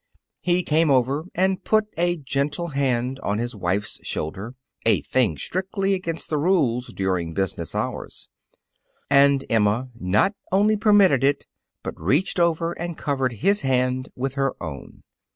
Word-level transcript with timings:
He 0.39 0.63
came 0.63 0.89
over 0.89 1.25
and 1.35 1.63
put 1.63 1.85
a 1.95 2.17
gentle 2.17 2.69
hand 2.69 3.19
on 3.19 3.37
his 3.37 3.55
wife's 3.55 3.99
shoulder, 4.03 4.55
a 4.83 5.03
thing 5.03 5.37
strictly 5.37 5.93
against 5.93 6.27
the 6.27 6.39
rules 6.39 6.87
during 6.87 7.35
business 7.35 7.75
hours. 7.75 8.27
And 9.11 9.45
Emma 9.47 9.89
not 9.93 10.33
only 10.51 10.75
permitted 10.75 11.23
it 11.23 11.45
but 11.83 12.01
reached 12.01 12.39
over 12.39 12.71
and 12.79 12.97
covered 12.97 13.33
his 13.45 13.61
hand 13.61 14.09
with 14.15 14.33
her 14.33 14.55
own. 14.59 15.03